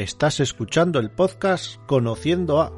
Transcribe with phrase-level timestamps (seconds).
[0.00, 2.72] Estás escuchando el podcast Conociendo a...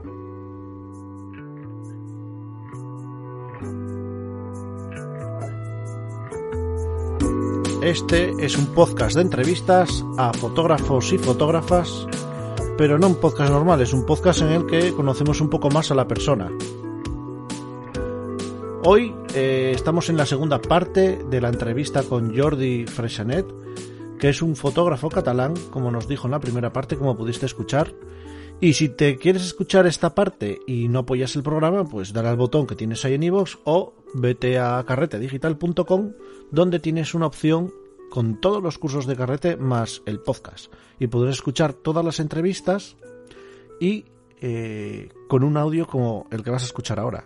[7.80, 12.08] Este es un podcast de entrevistas a fotógrafos y fotógrafas,
[12.76, 15.92] pero no un podcast normal, es un podcast en el que conocemos un poco más
[15.92, 16.50] a la persona.
[18.82, 23.61] Hoy eh, estamos en la segunda parte de la entrevista con Jordi Freixanet,
[24.22, 27.92] que es un fotógrafo catalán, como nos dijo en la primera parte, como pudiste escuchar.
[28.60, 32.36] Y si te quieres escuchar esta parte y no apoyas el programa, pues dale al
[32.36, 36.12] botón que tienes ahí en iVoox o vete a carretedigital.com
[36.52, 37.74] donde tienes una opción
[38.10, 40.72] con todos los cursos de carrete más el podcast.
[41.00, 42.96] Y podrás escuchar todas las entrevistas
[43.80, 44.04] y
[44.40, 47.24] eh, con un audio como el que vas a escuchar ahora.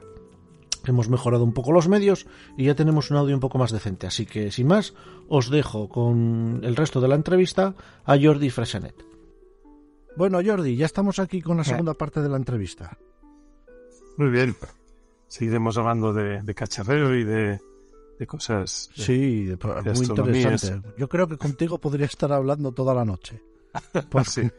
[0.89, 2.27] Hemos mejorado un poco los medios
[2.57, 4.07] y ya tenemos un audio un poco más decente.
[4.07, 4.95] Así que, sin más,
[5.29, 8.95] os dejo con el resto de la entrevista a Jordi Fresenet.
[10.17, 12.97] Bueno, Jordi, ya estamos aquí con la segunda parte de la entrevista.
[14.17, 14.57] Muy bien.
[15.29, 17.61] Seguiremos hablando de, de cacharreo y de,
[18.19, 18.91] de cosas.
[18.97, 20.89] De, sí, de, de muy interesante.
[20.97, 23.43] Yo creo que contigo podría estar hablando toda la noche.
[24.11, 24.31] Porque...
[24.31, 24.51] sí.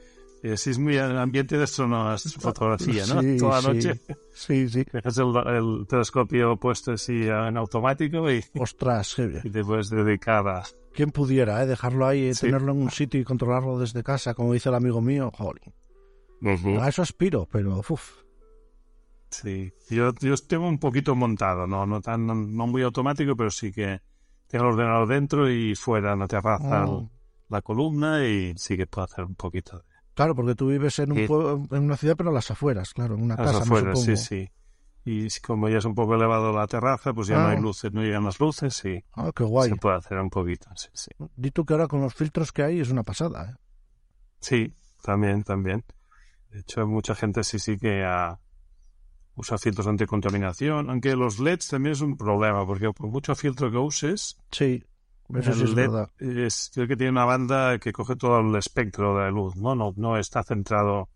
[0.54, 3.22] Eh, sí, es muy el ambiente de fotografía, ¿no?
[3.22, 3.68] Sí, Toda la sí.
[3.68, 4.02] noche
[4.34, 4.86] Sí, sí.
[4.92, 10.48] dejas el, el telescopio puesto así en automático y, Ostras, qué- y te puedes dedicar
[10.48, 10.64] a...
[10.94, 11.68] ¿quién pudiera, eh?
[11.68, 12.48] Dejarlo ahí, Sí.
[12.48, 15.32] tenerlo en un sitio y controlarlo desde casa, como dice el amigo mío.
[15.38, 15.62] Joder.
[16.82, 18.24] A eso aspiro, pero uff.
[19.30, 23.72] Sí, yo, yo tengo un poquito montado, no, no tan, no muy automático, pero sí
[23.74, 24.00] que
[24.48, 27.10] tengo el ordenador dentro y fuera en la terraza Oh.
[27.50, 29.84] la columna y sí que puedo hacer un poquito de
[30.18, 33.14] Claro, porque tú vives en, un pueblo- en una ciudad, pero a las afueras, claro,
[33.14, 34.50] en una las casa, afueras, sí, sí.
[35.06, 37.52] Y como ya es un poco elevado la terraza, pues ya no Ah.
[37.52, 39.70] hay luces, no llegan las luces y Ah, qué guay.
[39.70, 41.12] se puede hacer un poquito, sí, sí.
[41.36, 43.56] Di tú que ahora con los filtros que hay es una pasada, ¿eh?
[44.40, 45.86] Sí, también, también.
[46.50, 48.40] De hecho, mucha gente sí, sí que ah,
[49.36, 53.78] usa filtros anticontaminación, aunque los LEDs también es un problema, porque por mucho filtro que
[53.78, 54.84] uses, Sí,
[55.36, 56.10] eso sí el es LED verdad.
[56.20, 59.76] es creo que tiene una banda que coge todo el espectro de la luz, ¿no?
[59.76, 61.10] No, no está centrado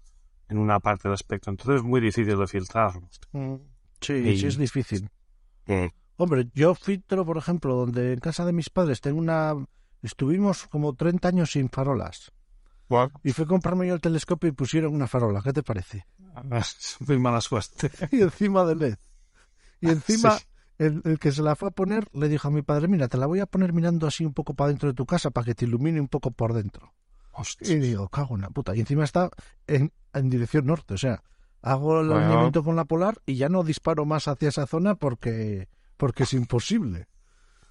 [0.49, 3.07] en una parte del espectro, entonces es muy difícil de filtrarlo.
[3.31, 3.55] Mm,
[4.01, 5.09] Sí, Y- sí es difícil.
[6.17, 9.53] Hombre, yo filtro, por ejemplo, donde en casa de mis padres tengo una...
[10.01, 12.31] Estuvimos como 30 años sin farolas.
[13.23, 15.41] Y fue a comprarme yo el telescopio y pusieron una farola.
[15.43, 16.05] ¿Qué te parece?
[16.51, 17.89] Es muy mala suerte.
[18.11, 18.95] Y encima de LED.
[19.79, 20.45] Y encima, Sí.
[20.85, 23.17] El, el que se la fue a poner le dijo a mi padre, mira, te
[23.17, 25.55] la voy a poner mirando así un poco para dentro de tu casa para que
[25.55, 26.93] te ilumine un poco por dentro.
[27.61, 28.75] Y digo, cago en la puta.
[28.75, 29.29] Y encima está
[29.67, 30.93] en, en dirección norte.
[30.95, 31.23] O sea,
[31.61, 32.21] hago el Bueno.
[32.21, 36.33] alineamiento con la polar y ya no disparo más hacia esa zona porque, porque es
[36.33, 37.07] imposible.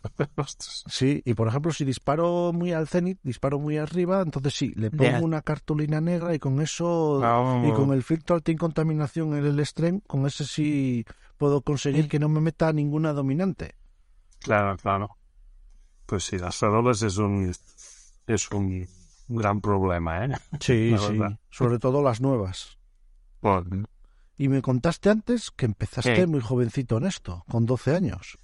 [0.89, 4.91] Sí, y por ejemplo, si disparo muy al cenit, disparo muy arriba, entonces sí, le
[4.91, 9.67] pongo una cartulina negra y con eso, Ah, y con el filtro anticontaminación en el
[9.67, 11.05] stream, con ese sí
[11.37, 13.75] puedo conseguir que no me meta ninguna dominante.
[14.41, 15.17] Claro, claro.
[16.07, 17.53] Pues sí, las farolas es un
[18.27, 18.87] es un
[19.29, 20.31] gran problema, ¿eh?
[20.61, 22.79] Sí, sí, sobre todo las nuevas.
[23.41, 23.87] Bueno,
[24.37, 28.39] Y me contaste antes que empezaste muy jovencito en esto, con 12 años.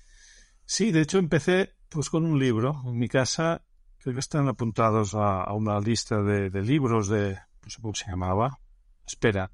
[0.66, 2.82] Sí, de hecho empecé pues con un libro.
[2.84, 3.62] En mi casa
[3.98, 7.34] creo que están apuntados a, a una lista de, de libros de...
[7.62, 8.58] no sé cómo se llamaba.
[9.06, 9.50] Espera.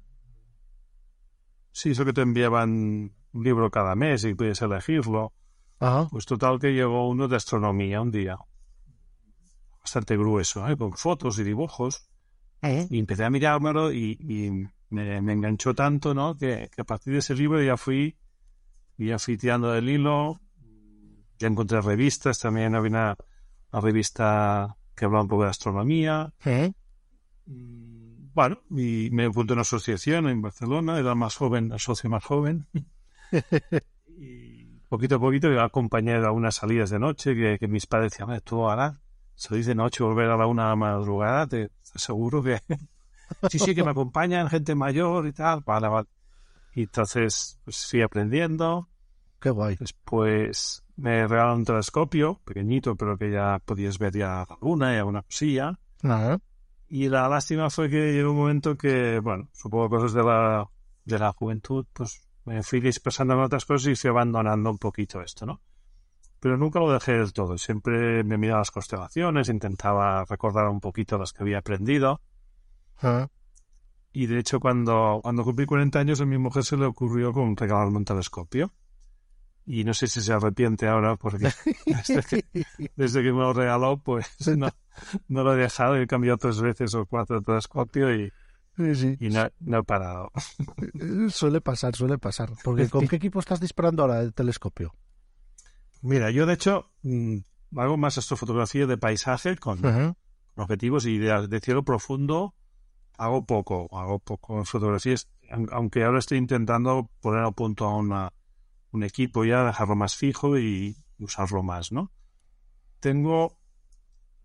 [1.71, 5.33] Sí, eso que te enviaban un libro cada mes y puedes elegirlo.
[5.79, 6.07] Ajá.
[6.09, 8.37] Pues total que llegó uno de astronomía un día.
[9.79, 10.77] Bastante grueso, ¿eh?
[10.77, 12.09] con fotos y dibujos.
[12.89, 14.49] Y empecé a mirármelo y, y
[14.89, 16.37] me, me enganchó tanto, ¿no?
[16.37, 18.17] Que, que a partir de ese libro ya fui,
[18.97, 20.39] ya fui tirando del hilo.
[21.39, 23.17] Ya encontré revistas, también había una,
[23.71, 26.33] una revista que hablaba un poco de astronomía.
[26.45, 26.71] ¿Eh?
[27.45, 32.09] Mm, Bueno, y me apunté a una asociación en Barcelona, era más joven, el socio
[32.09, 32.67] más joven.
[34.07, 38.11] y poquito a poquito yo acompañé a unas salidas de noche que, que mis padres
[38.11, 38.99] decían, "Hombre, tú ahora
[39.35, 42.59] salís de noche, volver a la una de la madrugada, te aseguro que...
[43.49, 45.61] sí, sí, que me acompañan gente mayor y tal.
[45.65, 46.07] Vale, vale.
[46.75, 48.89] Y entonces, pues fui aprendiendo.
[49.43, 49.75] Qué guay.
[49.77, 54.99] Después me regalaron un telescopio, pequeñito, pero que ya podías ver ya la luna y
[54.99, 55.77] alguna cosilla.
[56.01, 56.39] Nada.
[56.87, 60.65] Y la lástima fue que llegó un momento que, bueno, supongo cosas de la,
[61.03, 65.21] de la juventud, pues me fui dispersando en otras cosas y fui abandonando un poquito
[65.21, 65.59] esto, ¿no?
[66.39, 67.57] Pero nunca lo dejé del todo.
[67.57, 72.21] Siempre me miraba las constelaciones, intentaba recordar un poquito las que había aprendido.
[73.01, 73.27] Ah.
[74.13, 77.57] Y de hecho, cuando, cuando cumplí 40 años, a mi mujer se le ocurrió con
[77.57, 78.71] regalarme un telescopio.
[79.65, 81.49] Y no sé si se arrepiente ahora, porque
[81.85, 82.45] desde que,
[82.95, 84.27] desde que me lo regaló, pues
[84.57, 84.69] no,
[85.27, 85.95] no lo he dejado.
[85.97, 88.31] He cambiado tres veces o cuatro telescopio y,
[88.75, 89.17] Sí, sí.
[89.19, 90.31] Y no, no he parado.
[91.29, 92.49] Suele pasar, suele pasar.
[92.63, 94.95] Porque ¿con qué equipo estás disparando ahora el telescopio?
[96.01, 97.37] Mira, yo de hecho mm,
[97.77, 99.79] hago más astrofotografía de paisaje con
[100.55, 102.55] objetivos y de, de cielo profundo
[103.17, 107.95] hago poco, hago poco en fotografías, aun- aunque ahora estoy intentando poner a punto a
[107.95, 108.33] una,
[108.93, 112.11] un equipo ya, dejarlo más fijo y usarlo más, ¿no?
[112.99, 113.59] Tengo,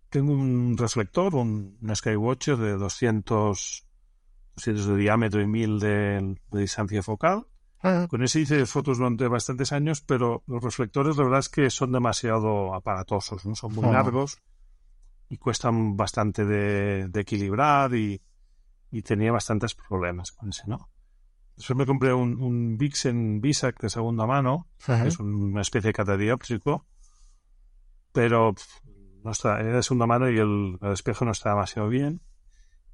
[0.09, 3.87] tengo un reflector, un, un Skywatcher de 200,
[4.55, 7.47] 200 de diámetro y 1000 de, de distancia focal.
[7.81, 11.69] Ah, Con ese hice fotos durante bastantes años, pero los reflectores la verdad es que
[11.69, 13.55] son demasiado aparatosos, ¿no?
[13.55, 14.39] Son muy largos
[15.29, 18.21] y cuestan bastante de, de equilibrar y,
[18.91, 20.89] y tenía bastantes problemas con ese, ¿no?
[21.59, 25.01] Después me compré un, un Vixen Bisac de segunda mano, ajá.
[25.01, 26.85] que es una especie de catadióptrico,
[28.13, 28.55] pero
[29.25, 32.21] no está, era de segunda mano y el, el espejo no está demasiado bien.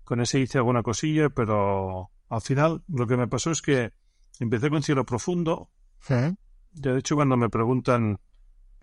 [0.03, 3.93] Con ese hice alguna cosilla, pero al final lo que me pasó es que
[4.39, 5.69] empecé con cielo profundo.
[6.09, 6.33] Ya,
[6.71, 8.19] De hecho, cuando me preguntan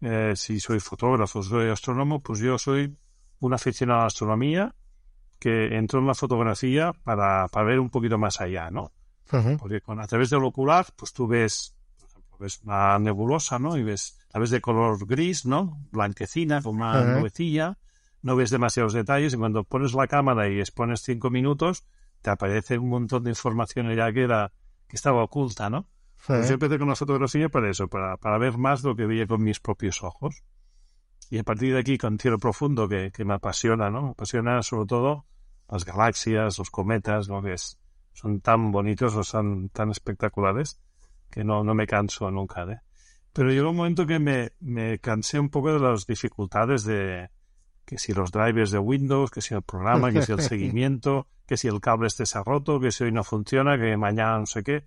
[0.01, 2.97] eh, si soy fotógrafo, soy astrónomo, pues yo soy
[3.41, 4.77] un aficionado a la astronomía
[5.41, 8.93] que entró en la fotografía para, para ver un poquito más allá, ¿no?
[9.59, 13.77] Porque con, a través del ocular, pues tú ves, por ejemplo, ves una nebulosa, ¿no?
[13.77, 15.79] Y ves, la ves de color gris, ¿no?
[15.91, 17.19] Blanquecina, con una Ajá.
[17.19, 17.79] nubecilla,
[18.23, 21.85] no ves demasiados detalles y cuando pones la cámara y expones cinco minutos,
[22.21, 24.53] te aparece un montón de información ya que era,
[24.87, 25.89] que estaba oculta, ¿no?
[26.27, 29.27] Pues yo empecé con la fotografía para eso, para, para ver más lo que veía
[29.27, 30.45] con mis propios ojos.
[31.31, 34.03] Y a partir de aquí, con cielo profundo, que, que me apasiona, ¿no?
[34.03, 35.25] Me apasiona sobre todo
[35.69, 37.79] las galaxias, los cometas, lo que es.
[38.13, 40.81] Son tan bonitos o son tan espectaculares
[41.31, 42.81] que no, no me canso nunca, ¿eh?
[43.33, 47.31] Pero llegó un momento que me, me cansé un poco de las dificultades de
[47.87, 51.57] que si los drivers de Windows, que si el programa, que si el seguimiento, que
[51.57, 54.47] si el cable este se ha roto, que si hoy no funciona, que mañana no
[54.47, 54.85] sé qué.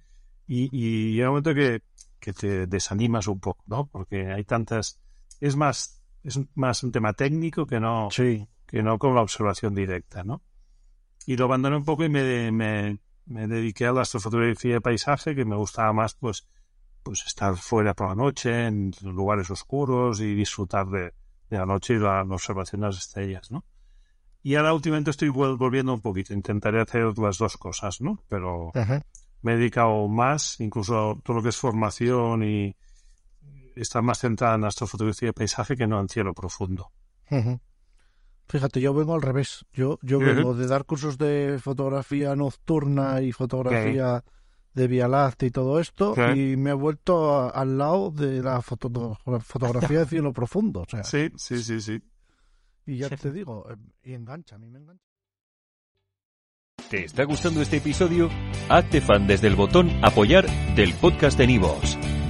[0.48, 1.82] Y, y llega un momento que,
[2.20, 3.88] que te desanimas un poco, ¿no?
[3.88, 5.00] Porque hay tantas...
[5.42, 8.48] Es más, es más un tema técnico que no, Sí.
[8.68, 10.44] que no con la observación directa, ¿no?
[11.26, 15.36] Y lo abandoné un poco y me, me, me dediqué a la astrofotografía de paisaje,
[15.36, 16.48] que me gustaba más, pues,
[17.04, 21.14] pues estar fuera por la noche, en lugares oscuros y disfrutar de,
[21.50, 23.64] de la noche y la, la observación de las estrellas, ¿no?
[24.44, 28.24] Y ahora últimamente estoy vol- volviendo un poquito, intentaré hacer las dos cosas, ¿no?
[28.28, 29.04] Pero Ajá.
[29.42, 32.76] me he dedicado más, incluso todo lo que es formación y
[33.76, 36.92] estar más centrada en astrofotografía de paisaje que no en cielo profundo.
[38.48, 39.66] Fíjate, yo vengo al revés.
[39.74, 40.26] Yo, yo Ujú.
[40.28, 44.24] vengo de dar cursos de fotografía nocturna y fotografía
[44.74, 46.20] de Vía Láctea y todo esto, Ok.
[46.36, 50.82] y me he vuelto a- al lado de la foto- fotografía de cielo profundo.
[50.82, 52.02] O sea, Sí, sí, sí, sí.
[52.86, 55.04] y ya te digo, eh, y engancha, a mí me engancha.
[56.90, 58.30] ¿Te está gustando este episodio?
[58.70, 60.46] Hazte fan desde el botón Apoyar
[60.76, 61.98] del podcast de Nivos.